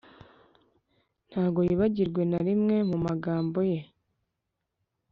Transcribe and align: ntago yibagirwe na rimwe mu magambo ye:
ntago 1.29 1.59
yibagirwe 1.67 2.21
na 2.31 2.39
rimwe 2.47 2.75
mu 2.89 2.97
magambo 3.05 3.59
ye: 3.71 3.79